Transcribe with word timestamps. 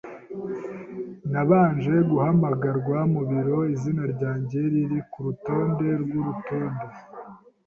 Nabanje 1.31 1.93
guhamagarwa 2.09 2.97
mu 3.13 3.21
biro, 3.29 3.59
izina 3.73 4.03
ryanjye 4.13 4.59
riri 4.71 4.99
ku 5.11 5.17
rutonde 5.25 5.87
rw'urutonde. 6.01 6.85